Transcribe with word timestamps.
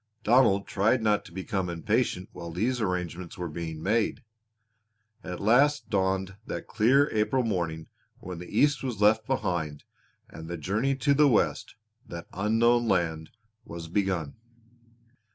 Donald 0.23 0.65
tried 0.65 1.03
not 1.03 1.23
to 1.23 1.31
become 1.31 1.69
impatient 1.69 2.27
while 2.31 2.49
these 2.49 2.81
arrangements 2.81 3.37
were 3.37 3.47
being 3.47 3.83
made. 3.83 4.23
At 5.23 5.39
last 5.39 5.91
dawned 5.91 6.37
that 6.47 6.65
clear 6.65 7.07
April 7.15 7.43
morning 7.43 7.85
when 8.17 8.39
the 8.39 8.47
East 8.49 8.81
was 8.81 8.99
left 8.99 9.27
behind 9.27 9.83
and 10.27 10.47
the 10.47 10.57
journey 10.57 10.95
to 10.95 11.13
the 11.13 11.27
West 11.27 11.75
that 12.07 12.25
unknown 12.33 12.87
land 12.87 13.29
was 13.63 13.87
begun. 13.87 14.37